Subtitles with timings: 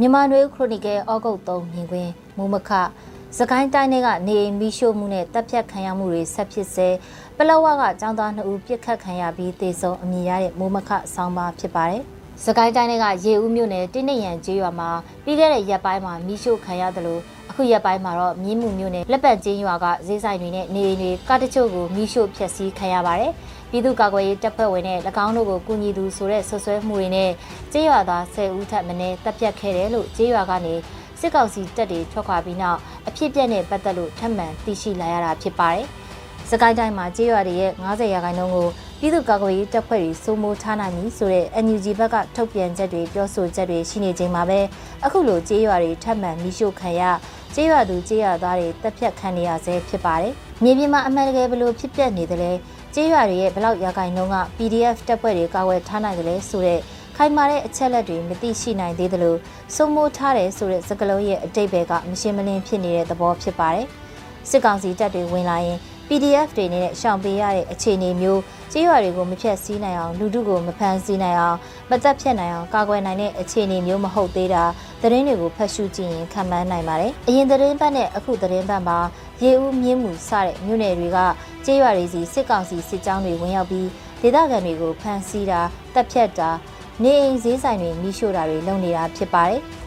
[0.00, 2.70] မြန်မာနွေဦးခရိုနီကယ်ဩဂုတ်3မြင်ကွင်းမူမခ
[3.38, 6.88] စကိုင်းတိုင်းတွေကနေအိမ်မီရှို့မှုနဲ့တပ်ဖြတ်ခံရမှုတွေဆက်ဖြစ်စေ
[7.36, 12.02] ပလောဝကចောင်းသား2ဦးပြစ်ခတ်ခံရပြီးတေဆုံးအမည်ရတဲ့မူမခဆောင်းပါဖြစ်ပါတယ်။
[12.42, 14.90] စကိုင်းတိုင်းတွေကရေဦးမြို့နယ်တင်းနေရန်ကျေးရွာမှာ
[15.24, 23.32] ပြီးခဲ့တဲ့ရက်ပိုင်းမှာမီးရှို့ခံရတယ်လို့အခုရက်ပိုင်းမှာတော့မြင်းမှုမြို့နယ်လက်ပတ်ကျင်းရွာကဈေးဆိုင်တွေနဲ့နေအိမ်တွေကားတချို့ကိုမီးရှို့ဖျက်ဆီးခံရပါတယ်။
[23.70, 27.30] ပြည်သူ့ကာကွယ်ရေးတပ်ဖွဲ့ဝင်နဲ့၎င်းတို့ကိုကူညီသူဆိုတဲ့ဆွဆွဲမှုတွေနဲ့
[27.72, 30.74] ကျေးရွာသား10ဦးထပ်မင်းတပ်ပြတ်ခဲ့တယ်လို့ကျေးရွာကနေ
[31.20, 32.78] စစ်ကောင်စီတပ်တွေထွက်ခွာပြီးနောက်
[33.08, 35.86] အဖြစ်ပြက်နဲ့ပတ်သက်လို့ထပ်မံသိရှိလာရတာဖြစ်ပါတယ်။
[36.50, 38.68] စကိုင်းတိုင်းမှာကျေးရွာတွေရဲ့90ရာခိုင်နှုန်းကို
[39.00, 44.60] ပြည်သူ့ကာကွယ်ရေးတပ်ဖွဲ့တွေစိုးမိုးထားနိုင်ပြီဆိုတဲ့ NUG ဘက်ကထုတ်ပြန်ချက်တွေပြောဆိုချက်တွေရှိနေချိန်မှာပဲ
[45.04, 47.02] အခုလိုကျေးရွာတွေထပ်မံမိရှို့ခံရ
[47.54, 52.52] ကျေးရွာသူကျေးရွာသားတွေတပ်ဖြတ်ခံနေရဆဲဖြစ်ပါတယ်။မြေပြင်မှာအမှန်တကယ်ဘလို့ဖြစ်ပျက်နေတယ်လဲ
[52.94, 56.80] ကျေးရွာတွေရဲ့ဘလောက်ရာခိုင်နှုန်းက PDF တပ်ဖွဲ့တွေကာကွယ်ထားနိုင်တယ်လဲဆိုတဲ့
[57.16, 59.36] ခိုင်မာတဲ့အချက်လက်တွေမသိရှိနိုင်သေးသလို
[59.74, 63.86] စိုးမိုးထားတယ်ဆိုတဲ့စကားလုံးရဲ့အတိတ်ဘက်ကမရှင်းမလင်းဖြစ်နေတဲ့သဘောဖြစ်ပါတယ်။
[64.50, 68.40] စစ်ကောင်စီတပ်တွေဝင်လာရင် PDF တွေနဲ့ရှောင်ပေးရတဲ့အခြေအနေမျိုး
[68.72, 71.58] ကြေးရွာတွေကိုမဖြတ်စည်းနိုင်အောင်လူထုကိုမဖမ်းဆီးနိုင်အောင်
[71.90, 74.64] မသက်ဖြတ်နိုင်အောင်ကာကွယ်နိုင်တဲ့အခြေအနေမျိုးမဟုတ်သေးတာ
[75.02, 78.98] သတင်းတွေကိုဖတ်ရှုကြည့်ရင်ခံမှန်းနိုင်ပါတယ်။အရင်သတင်းပတ်နဲ့အခုသတင်းပတ်မှာ
[79.42, 81.18] ရေဦးမြင်းမှုစတဲ့မြို့နယ်တွေက
[81.64, 83.88] ကြေးရွာတွေစီစစ်ကောင်စီစစ်ကြောင်းတွေဝင်ရောက်ပြီး
[84.20, 85.60] ဒေသခံတွေကိုဖမ်းဆီးတာ
[85.94, 86.50] တပ်ဖြတ်တာ
[87.02, 89.62] နေအိမ်ဈေးဆိုင်တွေမိရှို့တာတွေလုပ်နေတာဖြစ်ပါတယ်။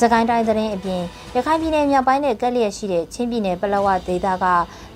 [0.00, 1.02] စကိုင်းတိုင်းသတင်းအပြင်
[1.36, 4.46] ရခိုင်ပြည်နယ်မြောက်ပိုင်းနဲ့ကက်လျက်ရှိတဲ့ချင်းပြည်နယ်ပလောဝဒေသက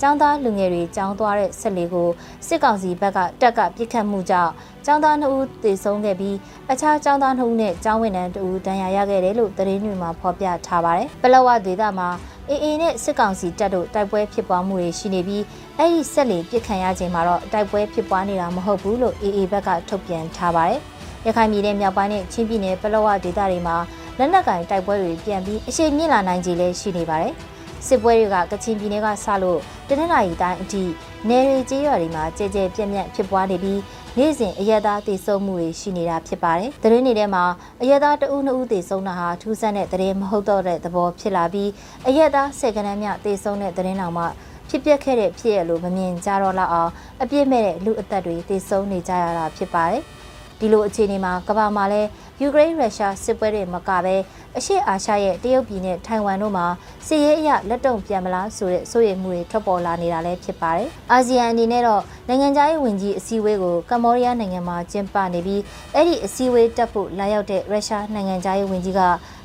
[0.00, 2.08] ကျောင်းသားလူငယ်တွေကျောင်းသွားတဲ့ဆက်လေးကို
[2.46, 4.52] စစ်ကောင်စီဘက်ကတက်ကပြစ်ခတ်မှုကြောင့်
[4.86, 6.36] ကျောင်းသား2ဦးသေဆုံးခဲ့ပြီး
[6.70, 12.08] အခြားကျောင်းသား2ဦးနဲ့ကျောင်းဝန်ထမ်း2ဦးဒဏ်ရာရခဲ့တယ်လို့သတင်းတွေမှာဖော်ပြထားပါတယ်။ပလောဝဒေသမှာ
[12.50, 15.44] အေအေနဲ့စစ်ကောင်စီတပ်တို့တိုက်ပွဲဖြစ်ပွားမှုတွေရှိနေပြီး
[15.78, 20.80] အဲ့ဒီဆက်လေးပြစ်ခံရချိန်မှာတော့တိုက်ပွဲဖြစ်ပွားနေတာမဟုတ်ဘူးလို့အေအေဘက်ကထုတ်ပြန်ထားပါတယ်။
[21.26, 23.76] ရခိုင်ပြည်နယ်မြောက်ပိုင်းနဲ့ချင်းပြည်နယ်ပလောဝဒေသတွေမှာ
[24.18, 27.34] လက်နက်ကင်တိုက်ပွဲတွေပြန်ပြီးအရှိန်မြင့်လာနိုင်ကြလေရှိနေပါတယ်။
[27.86, 30.82] စစ်ပွဲတွေကကချင်ပြည်နယ်ကဆလို့တနင်္လာရီတိုင်းအထိ
[31.28, 33.80] နယ်ရီကျေးရွာတွေမှာကြဲကြဲပြန့်ပြန့်ဖြစ်ပွားနေပြီး
[34.18, 37.44] နေ့စဉ်အရက်သားတည်ဆုံမှုတွေရှိနေတာဖြစ်ပါတယ်။သတင်းတွေထဲမှာ
[37.82, 41.70] အရက်သားတဦးနှစ်ဦးတည်ဆုံတာဟာထူးဆန်းတဲ့သတင်းမဟုတ်တော့တဲ့သဘောဖြစ်လာပြီး
[42.08, 44.26] အရက်သားဆယ်ကနန်းမြတည်ဆုံတဲ့သတင်းတော်မှာ
[44.68, 46.90] ဖြစ်ပျက်ခဲ့တဲ့ဖြစ်ရလို့မမြင်ကြတော့လောက်အောင်
[47.22, 50.02] အပြစ်မဲ့တဲ့လူအသက်တွေတည်ဆုံနေကြရတာဖြစ်ပါတယ်။
[50.60, 52.08] ဒီလိုအခြေအနေမှာကမ္ဘာမှာလည်း
[52.42, 54.16] ယူကရိန်းရုရှားစစ်ပွဲတွေမကဘဲ
[54.56, 56.66] အရှေ့အာရှရဲ့တရုတ်ပြည်နဲ့ထိုင်ဝမ်တို့မှာ
[57.06, 65.62] စစ်ရေးအရလက်တုံပြန်မလားဆိုတဲ့စိုးရိမ်မှုတွေထွက်ပေါ်လာနေတာလည်းဖြစ်ပါတယ်။အာဆီယံအနေနဲ့တော့နိုင်ငံခြားရေးဝန်ကြီးအစည်းအဝေးကိုကမ္ဘောဒီးယားနိုင်ငံမှာကျင်းပနေပြီး
[65.94, 69.00] အဲ့ဒီအစည်းအဝေးတက်ဖို့လာရောက်တဲ့ရုရှားနိုင်ငံခြားရေးဝန်ကြီးက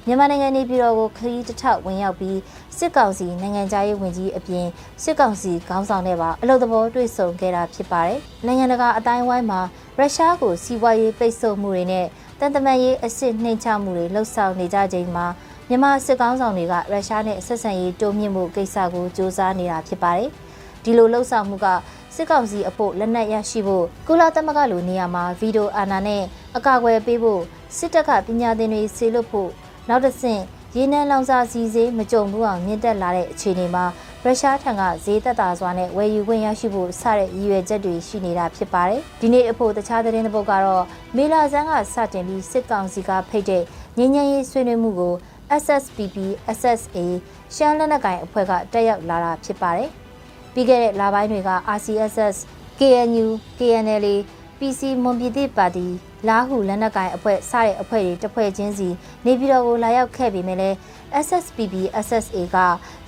[0.07, 2.37] မြန်မာနိုင်ငံနေပြည်တော်ကိုခရီးတစ်ထောက်ဝင်ရောက်ပြီး
[2.77, 4.67] စစ်ကောင်စီနိုင်ငံခြားရေးဝန်ကြီးအပြင်
[5.03, 9.61] စစ်ကောင်စီခေါင်းဆောင်နဲ့ပါအလို့သဘောတွေ့ဆုံခဲ့တာဖြစ်ပါတယ်။နိုင်ငံတကာအတိုင်းဝိုင်းမှာ
[9.97, 12.07] ရုရှားကိုစီးပွားရေးပိတ်ဆို့မှုတွေနဲ့
[12.43, 15.25] တန်တမန်ရေးအစ်စ်နှိမ်ချမှုတွေလှုပ်ဆောင်နေကြချိန်မှာ
[15.69, 20.29] မြန်မာစစ်ကောင်ဆောင်တွေကရုရှားနဲ့ဆက်ဆံရေးတိုးမြင့်မှုကိစ္စကိုစ조사နေတာဖြစ်ပါတယ်။
[20.83, 21.67] ဒီလိုလှုပ်ဆောင်မှုက
[22.15, 26.23] စစ်ကောင်စီအဖို့လက်နက်ရရှိဖို့ကုလသမဂ္ဂလိုနေရာမှာဗီဒီယိုအာဏာနဲ့
[26.57, 27.41] အကာအကွယ်ပေးဖို့
[27.77, 29.49] စစ်တပ်ကပညာသင်တွေဆေလွတ်ဖို့
[29.89, 30.41] နောက်တစ်ဆင့်
[30.75, 33.85] ရေနံလောင်စာစီစေးမကြုံဘူးအောင်မြင့်တက်လာတဲ့အခြေအနေမှာ
[34.25, 40.83] ရုရှားထံကဈေးသက်သာစွာနဲ့ဝယ်ယူခွင့်ရရှိဖို့စတဲ့ရည်ရွယ်ချက်တွေရှိနေတာဖြစ်ပါတယ်။ဒီနေ့အဖို့တခြားသတင်းတစ်ပုဒ်ကတော့
[41.15, 43.63] မေလာဇန်ကစတင်ပြီးစစ်ကောင်စီကဖိတ်တဲ့
[43.97, 45.13] ငញ្ញမ်းရေးဆွေးနွေးမှုကို
[45.63, 46.17] SSPP
[46.57, 46.97] SSA
[47.55, 49.89] ရှမ်းလက်နက်ကိုင်အဖွဲ့ကတက်ရောက်လာတာဖြစ်ပါတယ်။
[50.53, 52.37] ပြီးခဲ့တဲ့လပိုင်းတွေက RCSS
[52.79, 53.27] KNU
[53.59, 54.05] KNL
[54.61, 55.87] PC မွန်ပြည်သစ်ပါတီ
[56.27, 58.87] လာဟုလက်နက်ကိုင်အဖွဲ့စတဲ့အဖွဲ့တွေတဖွဲ့ချင်းစီ
[59.25, 60.69] နေပြည်တော်ကိုလာရောက်ခဲ့ပြီးမြဲလဲ
[61.25, 61.73] SSPB
[62.05, 62.57] SSA က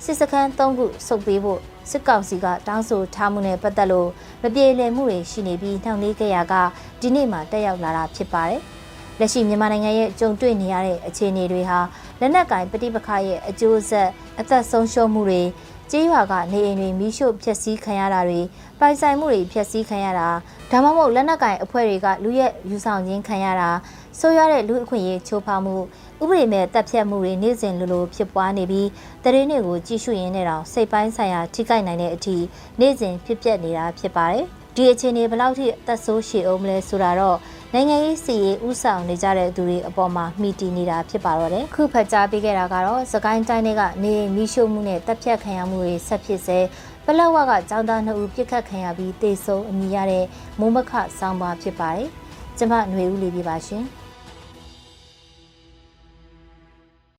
[0.04, 1.60] စစ်စခန်း၃ခုစုပ်ပေးဖို့
[1.90, 4.08] စစ်ကောင်စီကတောင်းဆိုထားမှုနဲ့ပတ်သက်လို့
[4.42, 6.54] မပြေလည်မှုတွေရှိနေပြီးနှောင့်နှေးကြရာက
[7.00, 8.60] ဒီနေ့မှတက်ရောက်လာတာဖြစ်ပါတယ်။
[9.18, 11.78] လက်ရှိမြန်မာနိုင်ငံရဲ့ကြုံတွေ့နေရတဲ့အခြေအနေတွေဟာ
[12.20, 14.08] လက်နက်ကင်ပဋိပက္ခရဲ့အကျိုးဆက်
[14.40, 15.42] အသက်ဆုံးရှုံးမှုတွေ
[15.90, 18.40] ကြေးရွာကနေအိမ်တွေမိရှို့ဖျက်ဆီးခံရတာတွေ
[18.80, 20.28] ပိုင်ဆိုင်မှုတွေဖျက်ဆီးခံရတာ
[20.70, 23.70] ဒါမှမဟုတ်လက်နက်ကင်အဖွဲ့တွေကလူရဲ့ယူဆောင်ခြင်းခံရတာ
[24.18, 25.76] ဆိုးရွားတဲ့လူအခွင့်အရေးချိုးဖောက်မှု
[26.22, 28.88] ဥပဒေမဲ့တပ်ဖြတ်မှုတွေနေ့စဉ်လိုလိုဖြစ်ပွားနေပြီး
[29.24, 32.36] တရင်တွေကိုကြည့်ရှုရင်းနဲ့တောင်စိတ်ပိုင်းဆိုင်ရာထိခိုက်နိုင်တဲ့အထိ
[32.80, 37.37] နေ့စဉ်ဖြစ်ပျက်နေတာဖြစ်ပါတယ် ဒီအခြေအနေဘယ်လောက်ထိအသက်ဆိုးရှည်အောင်မလဲဆိုတာတော့
[37.73, 46.59] နိုင်ငံရေးစီရေးဥဆောင်နေကြတဲ့သူတွေအပေါ်မှာမိတီနေတာဖြစ်ပါတော့တယ်ခုဖတ်ကြားပေးခဲ့တာကတော့စကိုင်းတိုင်းတွေကနေမီးရှို့မှုနဲ့တပ်ဖြတ်ခံရမှုတွေဆက်ဖြစ်စေ
[47.05, 50.25] ပလက်ဝကចောင်းသားနှစ်ဦးပြစ်ခတ်ခံရပြီးတေဆုံးအမိရတဲ့
[50.59, 52.09] မိုးမခဆောင်းပါဖြစ်ပါတယ်
[52.57, 53.83] ကျမຫນွေဦးလေးပြပါရှင်